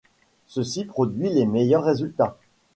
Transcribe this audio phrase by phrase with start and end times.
[0.47, 2.35] Ceci produit les meilleurs résultats.